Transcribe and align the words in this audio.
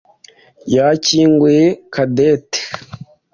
yakinguye 0.75 1.65
Cadette. 1.93 2.57